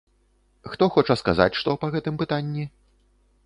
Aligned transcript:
Хто 0.75 0.87
хоча 0.95 1.15
сказаць 1.21 1.49
што 1.61 1.77
па 1.83 1.93
гэтым 1.97 2.15
пытанні? 2.25 2.69